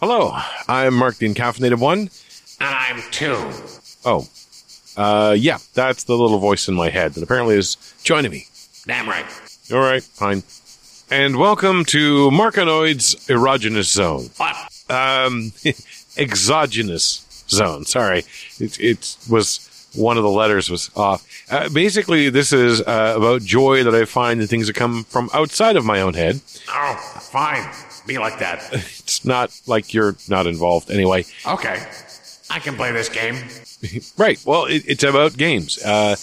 Hello, 0.00 0.36
I'm 0.68 0.94
Mark 0.94 1.16
the 1.16 1.32
Encaffeinated 1.32 1.78
One. 1.78 2.10
And 2.60 2.74
I'm 2.74 3.00
two. 3.10 3.36
Oh, 4.04 4.26
uh, 4.96 5.34
yeah, 5.38 5.58
that's 5.72 6.04
the 6.04 6.16
little 6.16 6.38
voice 6.38 6.68
in 6.68 6.74
my 6.74 6.90
head 6.90 7.14
that 7.14 7.22
apparently 7.22 7.56
is 7.56 7.76
joining 8.02 8.32
me. 8.32 8.46
Damn 8.86 9.08
right. 9.08 9.24
All 9.72 9.78
right, 9.78 10.02
fine. 10.02 10.42
And 11.10 11.36
welcome 11.36 11.84
to 11.86 12.30
Markanoid's 12.30 13.14
erogenous 13.28 13.92
zone. 13.92 14.30
What? 14.36 14.56
Um, 14.90 15.52
exogenous 16.16 17.44
zone. 17.48 17.84
Sorry, 17.84 18.24
it, 18.58 18.78
it 18.80 19.16
was 19.30 19.68
one 19.94 20.16
of 20.16 20.22
the 20.22 20.30
letters 20.30 20.70
was 20.70 20.90
off. 20.96 21.26
Uh, 21.50 21.68
basically, 21.68 22.30
this 22.30 22.52
is 22.52 22.80
uh, 22.82 23.14
about 23.16 23.42
joy 23.42 23.84
that 23.84 23.94
I 23.94 24.04
find 24.04 24.40
in 24.40 24.46
things 24.46 24.66
that 24.66 24.74
come 24.76 25.04
from 25.04 25.30
outside 25.32 25.76
of 25.76 25.84
my 25.84 26.00
own 26.00 26.14
head. 26.14 26.40
Oh, 26.68 26.94
fine. 27.20 27.68
Be 28.06 28.18
like 28.18 28.38
that. 28.40 28.62
It's 29.04 29.24
not 29.24 29.50
like 29.66 29.92
you're 29.92 30.16
not 30.28 30.46
involved 30.46 30.90
anyway. 30.90 31.24
Okay. 31.46 31.86
I 32.50 32.58
can 32.58 32.74
play 32.76 32.92
this 32.92 33.08
game. 33.08 33.36
Right. 34.16 34.40
Well, 34.46 34.64
it, 34.64 34.82
it's 34.86 35.04
about 35.04 35.36
games. 35.36 35.76
Uh, 35.84 36.16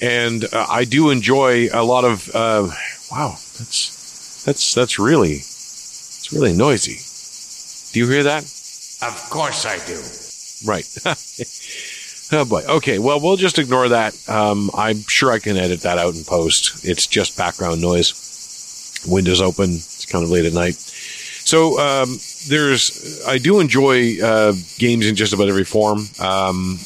and 0.00 0.44
uh, 0.54 0.66
I 0.70 0.84
do 0.84 1.10
enjoy 1.10 1.68
a 1.70 1.84
lot 1.84 2.04
of, 2.06 2.30
uh, 2.34 2.66
wow, 3.10 3.30
that's, 3.32 4.42
that's, 4.46 4.74
that's 4.74 4.98
really, 4.98 5.32
it's 5.32 6.30
really 6.32 6.56
noisy. 6.56 6.96
Do 7.92 8.00
you 8.00 8.08
hear 8.10 8.22
that? 8.22 8.42
Of 9.02 9.28
course 9.28 9.66
I 9.66 9.76
do. 9.86 10.00
Right. 10.66 10.86
oh 12.32 12.44
boy. 12.44 12.62
Okay. 12.68 12.98
Well, 12.98 13.20
we'll 13.20 13.36
just 13.36 13.58
ignore 13.58 13.88
that. 13.88 14.16
Um, 14.28 14.70
I'm 14.74 15.02
sure 15.02 15.32
I 15.32 15.38
can 15.38 15.56
edit 15.56 15.80
that 15.82 15.98
out 15.98 16.14
in 16.14 16.24
post. 16.24 16.84
It's 16.84 17.06
just 17.06 17.36
background 17.36 17.80
noise. 17.80 19.04
Windows 19.06 19.40
open. 19.40 19.70
It's 19.70 20.06
kind 20.06 20.24
of 20.24 20.30
late 20.30 20.44
at 20.44 20.52
night. 20.52 20.74
So 20.74 21.78
um, 21.78 22.18
there's, 22.48 23.24
I 23.26 23.38
do 23.38 23.60
enjoy 23.60 24.20
uh, 24.22 24.52
games 24.76 25.06
in 25.06 25.14
just 25.14 25.32
about 25.32 25.48
every 25.48 25.64
form. 25.64 26.00
Um, 26.20 26.78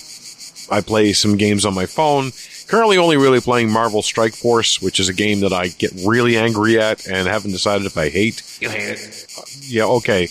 I 0.71 0.81
play 0.81 1.13
some 1.13 1.37
games 1.37 1.67
on 1.67 1.75
my 1.75 1.87
phone. 1.87 2.31
Currently, 2.69 2.97
only 2.97 3.17
really 3.17 3.41
playing 3.41 3.71
Marvel 3.71 4.03
Strike 4.03 4.35
Force, 4.35 4.81
which 4.81 5.01
is 5.01 5.09
a 5.09 5.13
game 5.13 5.41
that 5.41 5.53
I 5.53 5.69
get 5.69 5.93
really 6.07 6.39
angry 6.39 6.79
at 6.79 7.07
and 7.07 7.27
haven't 7.27 7.51
decided 7.51 7.87
if 7.87 7.99
I 7.99 8.09
hate. 8.09 8.43
You 8.61 8.71
hate 8.71 8.99
it. 8.99 9.27
Yeah, 9.61 9.85
okay. 9.85 10.29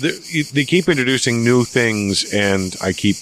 They, 0.00 0.64
keep 0.64 0.88
introducing 0.88 1.42
new 1.42 1.64
things, 1.64 2.32
and 2.32 2.74
I 2.80 2.92
keep 2.92 3.16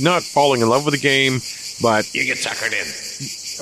not 0.00 0.22
falling 0.22 0.60
in 0.62 0.68
love 0.68 0.84
with 0.84 0.94
the 0.94 1.00
game, 1.00 1.40
but 1.82 2.12
You 2.14 2.24
get 2.24 2.38
suckered 2.38 2.72
in. 2.72 2.86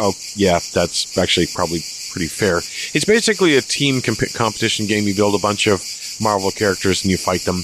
Oh, 0.03 0.13
yeah, 0.37 0.59
that's 0.73 1.17
actually 1.19 1.47
probably 1.55 1.81
pretty 2.11 2.29
fair. 2.29 2.59
It's 2.95 3.05
basically 3.05 3.57
a 3.57 3.61
team 3.61 4.01
comp- 4.01 4.33
competition 4.35 4.87
game. 4.87 5.05
You 5.07 5.15
build 5.15 5.35
a 5.35 5.39
bunch 5.39 5.67
of 5.67 5.83
Marvel 6.21 6.51
characters 6.51 7.03
and 7.03 7.11
you 7.11 7.17
fight 7.19 7.43
them. 7.43 7.63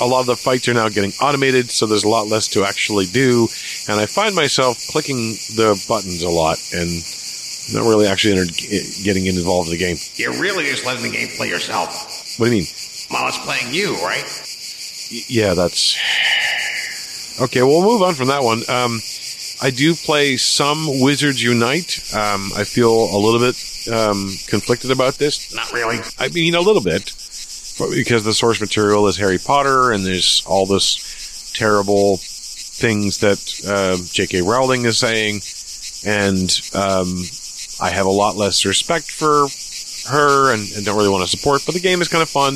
A 0.00 0.06
lot 0.06 0.20
of 0.20 0.26
the 0.26 0.36
fights 0.36 0.66
are 0.68 0.74
now 0.74 0.88
getting 0.88 1.12
automated, 1.20 1.70
so 1.70 1.86
there's 1.86 2.04
a 2.04 2.08
lot 2.08 2.26
less 2.26 2.48
to 2.48 2.64
actually 2.64 3.06
do. 3.06 3.46
And 3.88 4.00
I 4.00 4.06
find 4.06 4.34
myself 4.34 4.78
clicking 4.90 5.32
the 5.56 5.82
buttons 5.88 6.22
a 6.22 6.30
lot 6.30 6.56
and 6.72 6.88
not 7.74 7.88
really 7.88 8.06
actually 8.06 8.38
enter- 8.38 8.52
getting 9.04 9.26
involved 9.26 9.68
in 9.68 9.72
the 9.72 9.78
game. 9.78 9.96
You're 10.14 10.40
really 10.40 10.64
just 10.64 10.86
letting 10.86 11.02
the 11.02 11.10
game 11.10 11.28
play 11.36 11.48
yourself. 11.48 12.34
What 12.38 12.46
do 12.46 12.52
you 12.52 12.62
mean? 12.62 12.66
While 13.10 13.28
it's 13.28 13.38
playing 13.38 13.74
you, 13.74 13.94
right? 13.96 14.24
Y- 15.12 15.22
yeah, 15.28 15.54
that's 15.54 15.98
okay. 17.40 17.62
We'll 17.62 17.82
move 17.82 18.02
on 18.02 18.14
from 18.14 18.28
that 18.28 18.42
one. 18.42 18.62
Um, 18.68 19.00
I 19.62 19.70
do 19.70 19.94
play 19.94 20.36
some 20.36 21.00
Wizards 21.00 21.42
Unite. 21.42 22.14
Um, 22.14 22.50
I 22.56 22.64
feel 22.64 22.90
a 22.90 23.18
little 23.18 23.40
bit 23.40 23.56
um, 23.92 24.32
conflicted 24.46 24.90
about 24.90 25.14
this. 25.14 25.54
Not 25.54 25.72
really. 25.72 26.00
I 26.18 26.28
mean, 26.28 26.54
a 26.54 26.60
little 26.60 26.82
bit, 26.82 27.12
because 27.94 28.24
the 28.24 28.32
source 28.32 28.60
material 28.60 29.06
is 29.06 29.18
Harry 29.18 29.38
Potter, 29.38 29.92
and 29.92 30.04
there's 30.04 30.42
all 30.46 30.64
this 30.64 31.52
terrible 31.54 32.18
things 32.18 33.18
that 33.18 33.38
uh, 33.68 34.02
J.K. 34.10 34.40
Rowling 34.42 34.86
is 34.86 34.98
saying, 34.98 35.42
and 36.06 36.50
um, 36.74 37.24
I 37.82 37.90
have 37.90 38.06
a 38.06 38.10
lot 38.10 38.36
less 38.36 38.64
respect 38.64 39.10
for 39.10 39.48
her, 40.10 40.54
and, 40.54 40.66
and 40.74 40.86
don't 40.86 40.96
really 40.96 41.10
want 41.10 41.28
to 41.28 41.36
support. 41.36 41.62
But 41.66 41.74
the 41.74 41.80
game 41.80 42.00
is 42.00 42.08
kind 42.08 42.22
of 42.22 42.30
fun, 42.30 42.54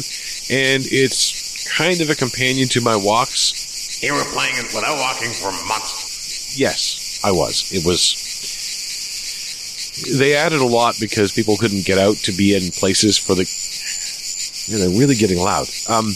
and 0.51 0.83
it's 0.87 1.69
kind 1.77 2.01
of 2.01 2.09
a 2.09 2.15
companion 2.15 2.69
to 2.69 2.81
my 2.81 2.97
walks. 2.97 3.64
You 4.01 4.15
were 4.15 4.25
playing 4.33 4.57
it 4.57 4.75
without 4.75 4.99
walking 4.99 5.33
for 5.33 5.51
months. 5.67 6.59
Yes, 6.59 7.21
I 7.25 7.33
was. 7.33 7.73
It 7.73 7.85
was. 7.87 8.21
They 10.19 10.35
added 10.35 10.61
a 10.61 10.67
lot 10.67 10.97
because 11.01 11.33
people 11.33 11.57
couldn't 11.57 11.87
get 11.87 11.99
out 11.99 12.17
to 12.17 12.33
be 12.33 12.55
in 12.55 12.71
places 12.73 13.19
for 13.19 13.35
the. 13.35 13.47
You 14.67 14.79
know, 14.79 14.91
they're 14.91 15.01
really 15.01 15.15
getting 15.15 15.39
loud. 15.39 15.69
Um, 15.89 16.13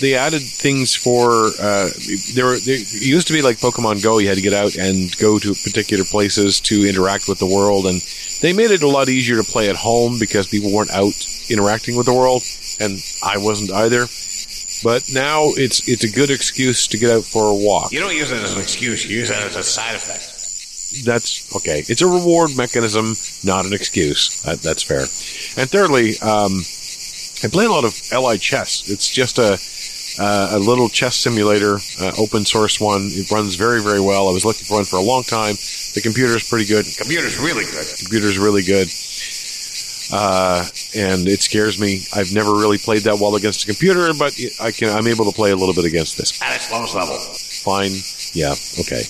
they 0.00 0.14
added 0.14 0.42
things 0.42 0.94
for. 0.94 1.46
Uh, 1.60 1.88
there, 2.34 2.58
there 2.58 2.78
it 2.78 3.02
used 3.02 3.26
to 3.28 3.32
be 3.32 3.42
like 3.42 3.58
Pokemon 3.58 4.02
Go. 4.02 4.18
You 4.18 4.28
had 4.28 4.36
to 4.36 4.42
get 4.42 4.52
out 4.52 4.76
and 4.76 5.16
go 5.18 5.38
to 5.38 5.54
particular 5.54 6.04
places 6.04 6.60
to 6.60 6.86
interact 6.86 7.28
with 7.28 7.38
the 7.38 7.46
world, 7.46 7.86
and 7.86 8.00
they 8.40 8.52
made 8.52 8.70
it 8.70 8.82
a 8.82 8.88
lot 8.88 9.08
easier 9.08 9.36
to 9.36 9.44
play 9.44 9.70
at 9.70 9.76
home 9.76 10.18
because 10.18 10.46
people 10.46 10.72
weren't 10.72 10.92
out 10.92 11.14
interacting 11.48 11.96
with 11.96 12.06
the 12.06 12.14
world, 12.14 12.42
and 12.78 13.02
I 13.22 13.38
wasn't 13.38 13.72
either. 13.72 14.06
But 14.82 15.10
now 15.12 15.50
it's 15.56 15.88
it's 15.88 16.04
a 16.04 16.10
good 16.10 16.30
excuse 16.30 16.86
to 16.88 16.98
get 16.98 17.10
out 17.10 17.24
for 17.24 17.50
a 17.50 17.54
walk. 17.54 17.92
You 17.92 18.00
don't 18.00 18.14
use 18.14 18.30
it 18.30 18.42
as 18.42 18.54
an 18.54 18.60
excuse. 18.60 19.06
You 19.06 19.18
use 19.18 19.30
it 19.30 19.36
as 19.36 19.56
a 19.56 19.62
side 19.62 19.94
effect. 19.94 20.32
that's 21.04 21.54
okay. 21.56 21.82
It's 21.88 22.02
a 22.02 22.06
reward 22.06 22.56
mechanism, 22.56 23.14
not 23.44 23.66
an 23.66 23.72
excuse. 23.72 24.42
That, 24.42 24.60
that's 24.60 24.82
fair. 24.82 25.00
And 25.60 25.70
thirdly, 25.70 26.18
um, 26.20 26.62
I 27.42 27.48
play 27.48 27.66
a 27.66 27.70
lot 27.70 27.84
of 27.84 27.92
Lichess. 27.92 28.90
It's 28.90 29.08
just 29.10 29.38
a 29.38 29.58
uh, 30.18 30.48
a 30.52 30.58
little 30.58 30.88
chess 30.88 31.16
simulator, 31.16 31.78
uh, 32.00 32.12
open 32.18 32.44
source 32.44 32.80
one. 32.80 33.08
It 33.12 33.30
runs 33.30 33.54
very 33.56 33.82
very 33.82 34.00
well. 34.00 34.28
I 34.28 34.32
was 34.32 34.44
looking 34.44 34.64
for 34.64 34.74
one 34.74 34.84
for 34.84 34.96
a 34.96 35.02
long 35.02 35.22
time. 35.22 35.56
The 35.94 36.00
computer's 36.02 36.48
pretty 36.48 36.66
good. 36.66 36.86
Computer's 36.96 37.38
really 37.38 37.64
good. 37.64 37.86
computer's 37.98 38.38
really 38.38 38.62
good. 38.62 38.88
Uh, 40.12 40.64
and 40.94 41.26
it 41.26 41.42
scares 41.42 41.80
me. 41.80 42.02
I've 42.14 42.32
never 42.32 42.52
really 42.54 42.78
played 42.78 43.02
that 43.02 43.18
well 43.20 43.34
against 43.34 43.64
a 43.64 43.66
computer, 43.66 44.12
but 44.14 44.32
I 44.60 44.70
can. 44.70 44.88
I'm 44.90 45.06
able 45.08 45.24
to 45.24 45.32
play 45.34 45.50
a 45.50 45.56
little 45.56 45.74
bit 45.74 45.84
against 45.84 46.16
this 46.16 46.40
At 46.42 46.54
its 46.54 46.70
lowest 46.70 46.94
level. 46.94 47.18
fine. 47.64 47.90
Yeah, 48.32 48.54
okay. 48.80 49.02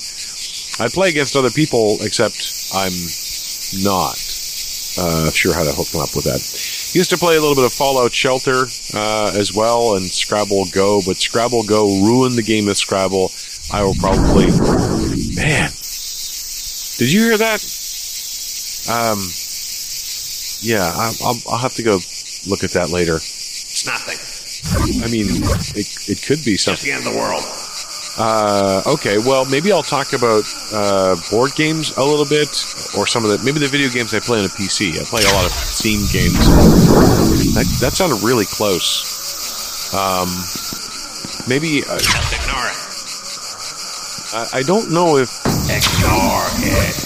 I 0.79 0.89
play 0.89 1.09
against 1.11 1.37
other 1.37 1.51
people, 1.51 1.97
except 2.01 2.37
I'm 2.75 2.93
not 3.85 4.17
uh, 4.99 5.31
sure 5.33 5.55
how 5.55 5.65
to 5.65 5.73
hook 5.73 5.89
them 5.89 6.01
up 6.03 6.15
with 6.17 6.25
that. 6.25 6.41
Used 6.95 7.11
to 7.11 7.19
play 7.19 7.37
a 7.37 7.41
little 7.41 7.55
bit 7.57 7.65
of 7.65 7.73
Fallout 7.73 8.13
Shelter 8.13 8.65
uh, 8.95 9.33
as 9.37 9.53
well, 9.55 9.97
and 9.97 10.05
Scrabble 10.07 10.65
Go, 10.73 11.01
but 11.07 11.17
Scrabble 11.17 11.65
Go 11.65 11.87
ruined 12.05 12.37
the 12.37 12.43
game 12.43 12.69
of 12.69 12.77
Scrabble. 12.77 13.31
I 13.73 13.83
will 13.83 13.95
probably. 13.95 14.47
Man, 15.37 15.71
did 16.97 17.13
you 17.13 17.21
hear 17.21 17.37
that? 17.37 17.61
Um, 18.89 19.19
yeah, 20.61 20.85
I, 20.85 21.13
I'll, 21.25 21.37
I'll 21.51 21.59
have 21.59 21.75
to 21.75 21.83
go 21.83 21.99
look 22.47 22.65
at 22.65 22.73
that 22.73 22.91
later. 22.91 23.17
It's 23.17 23.87
nothing. 23.87 24.19
I 25.03 25.09
mean, 25.11 25.27
it, 25.77 26.09
it 26.09 26.23
could 26.23 26.45
be 26.45 26.57
something. 26.57 26.77
Just 26.77 26.85
the 26.85 26.93
end 26.93 27.07
of 27.07 27.13
the 27.13 27.19
world. 27.19 27.45
Uh, 28.19 28.83
okay, 28.87 29.19
well, 29.19 29.45
maybe 29.45 29.71
I'll 29.71 29.83
talk 29.83 30.15
about 30.15 30.45
uh, 30.73 31.17
board 31.31 31.53
games 31.55 31.93
a 31.99 32.03
little 32.03 32.25
bit, 32.25 32.49
or 32.97 33.07
some 33.07 33.25
of 33.25 33.31
the 33.31 33.39
maybe 33.45 33.61
the 33.61 33.69
video 33.69 33.91
games 33.91 34.15
I 34.15 34.21
play 34.21 34.39
on 34.39 34.47
a 34.47 34.49
PC. 34.57 34.97
I 34.97 35.05
play 35.05 35.21
a 35.21 35.35
lot 35.37 35.45
of 35.45 35.53
Steam 35.53 36.01
games. 36.09 36.41
That, 37.53 37.69
that 37.85 37.93
sounded 37.93 38.25
really 38.25 38.47
close. 38.49 39.93
Um, 39.93 40.29
maybe 41.47 41.85
uh, 41.85 41.99
Just 42.01 42.33
ignore 42.33 42.65
it. 42.73 42.81
I, 44.33 44.61
I 44.61 44.63
don't 44.63 44.91
know 44.91 45.19
if. 45.21 45.29
Ignore 45.69 46.49
it. 46.65 46.97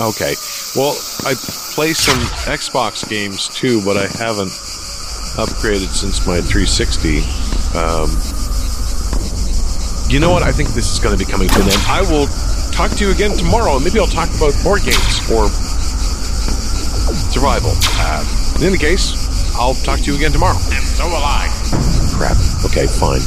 Okay, 0.00 0.34
well, 0.76 0.94
I 1.26 1.34
play 1.74 1.92
some 1.92 2.18
Xbox 2.46 3.08
games 3.08 3.48
too, 3.48 3.82
but 3.84 3.96
I 3.96 4.06
haven't 4.18 4.52
upgraded 5.38 5.90
since 5.90 6.26
my 6.26 6.40
360. 6.40 7.22
Um, 7.74 8.10
you 10.10 10.20
know 10.20 10.30
what? 10.30 10.42
I 10.42 10.52
think 10.52 10.70
this 10.70 10.92
is 10.92 10.98
going 10.98 11.16
to 11.16 11.24
be 11.24 11.30
coming 11.30 11.48
to 11.48 11.56
an 11.56 11.70
end. 11.70 11.82
I 11.86 12.02
will 12.02 12.26
talk 12.70 12.90
to 12.98 13.04
you 13.04 13.12
again 13.12 13.36
tomorrow, 13.36 13.76
and 13.76 13.84
maybe 13.84 13.98
I'll 13.98 14.06
talk 14.06 14.28
about 14.36 14.54
board 14.62 14.82
games 14.82 15.30
or 15.30 15.48
survival. 17.30 17.72
Uh, 17.98 18.22
in 18.58 18.66
any 18.66 18.78
case, 18.78 19.54
I'll 19.56 19.74
talk 19.74 20.00
to 20.00 20.10
you 20.10 20.16
again 20.16 20.32
tomorrow. 20.32 20.58
And 20.70 20.84
so 20.84 21.06
will 21.06 21.16
I. 21.16 21.48
Crap. 22.14 22.36
Okay, 22.66 22.86
fine. 22.86 23.22